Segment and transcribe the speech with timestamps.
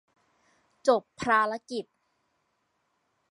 [0.87, 1.85] จบภารกิจ